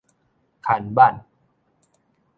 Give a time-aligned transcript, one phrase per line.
[0.63, 1.13] 牽挽